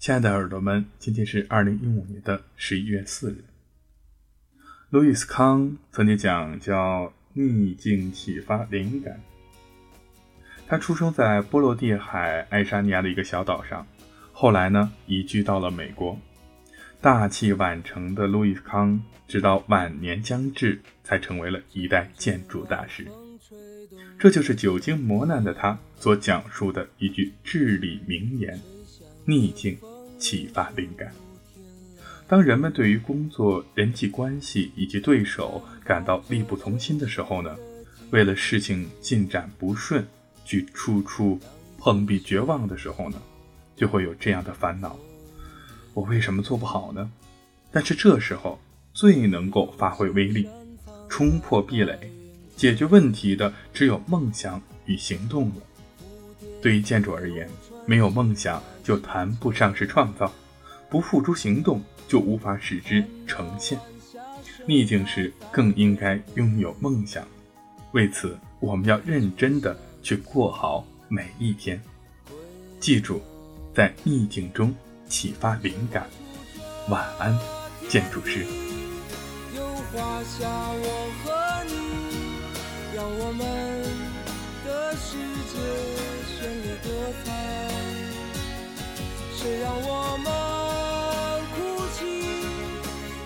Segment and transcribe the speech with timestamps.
[0.00, 3.44] 亲爱的耳朵们，今天是二零一五年的十一月四日。
[4.88, 9.20] 路易斯康曾经讲叫逆境启发灵感。
[10.66, 13.86] 他出生在波罗的海爱沙尼亚的一个小岛上，
[14.32, 16.18] 后来呢移居到了美国。
[17.02, 18.98] 大器晚成的路易斯康，
[19.28, 23.06] 直到晚年将至，才成为了一代建筑大师。
[24.18, 28.58] 这就是久经磨难的他所讲述的一句至理名言：
[29.30, 29.78] 逆境。
[30.20, 31.10] 启发灵感。
[32.28, 37.56] 当人们对于工作、人际关系以及对手感到力不从心的时候呢？
[38.10, 40.06] 为了事情进展不顺，
[40.44, 41.40] 去处处
[41.78, 43.16] 碰壁绝望的时候呢，
[43.74, 44.94] 就会有这样的烦恼：
[45.94, 47.10] 我为什么做不好呢？
[47.72, 48.60] 但是这时候
[48.92, 50.46] 最能够发挥威力、
[51.08, 51.98] 冲破壁垒、
[52.54, 55.54] 解决问题的，只有梦想与行动了。
[56.60, 57.48] 对于建筑而言，
[57.86, 60.32] 没有梦想就谈不上是创造，
[60.88, 63.78] 不付诸行动就无法使之呈现。
[64.66, 67.24] 逆境时更应该拥有梦想，
[67.92, 71.80] 为此我们要认真的去过好每一天。
[72.80, 73.22] 记住，
[73.72, 74.74] 在逆境中
[75.08, 76.08] 启发灵感。
[76.88, 77.38] 晚安，
[77.88, 78.44] 建筑师。
[82.92, 84.09] 让我们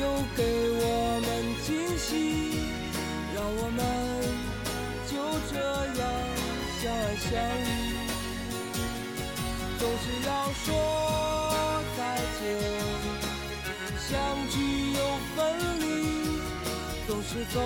[0.00, 0.04] 又
[0.36, 1.28] 给我们
[1.66, 1.66] 惊
[1.98, 2.08] 喜，
[3.34, 3.80] 让我们
[5.10, 5.12] 就
[5.50, 5.58] 这
[5.98, 6.02] 样
[6.80, 7.26] 相爱相
[7.64, 7.68] 依。
[9.78, 10.30] 总是要
[10.64, 10.66] 说
[11.96, 11.98] 再
[12.38, 12.40] 见，
[13.98, 14.08] 相
[14.50, 14.54] 聚
[14.92, 14.98] 又
[15.34, 15.36] 分
[15.80, 15.82] 离，
[17.08, 17.56] 总是走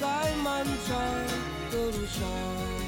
[0.00, 0.04] 在
[0.44, 0.46] 漫
[0.86, 0.88] 长
[1.72, 2.87] 的路上。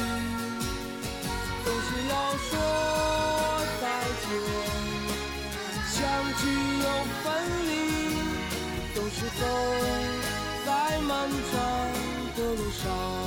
[12.83, 13.20] show.